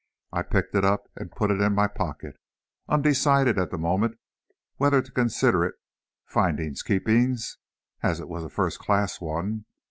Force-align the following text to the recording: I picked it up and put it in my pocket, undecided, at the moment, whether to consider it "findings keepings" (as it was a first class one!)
I 0.33 0.41
picked 0.41 0.73
it 0.73 0.83
up 0.83 1.07
and 1.15 1.29
put 1.31 1.51
it 1.51 1.61
in 1.61 1.75
my 1.75 1.85
pocket, 1.85 2.39
undecided, 2.89 3.59
at 3.59 3.69
the 3.69 3.77
moment, 3.77 4.17
whether 4.77 4.99
to 4.99 5.11
consider 5.11 5.63
it 5.63 5.75
"findings 6.25 6.81
keepings" 6.81 7.59
(as 8.01 8.19
it 8.19 8.27
was 8.27 8.43
a 8.43 8.49
first 8.49 8.79
class 8.79 9.21
one!) 9.21 9.65